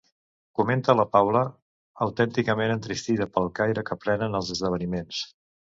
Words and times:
Comenta 0.61 0.95
la 0.99 1.05
Paula, 1.15 1.43
autènticament 2.07 2.75
entristida 2.79 3.31
pel 3.37 3.53
caire 3.61 3.89
que 3.91 4.03
prenen 4.07 4.41
els 4.43 4.53
esdeveniments. 4.59 5.27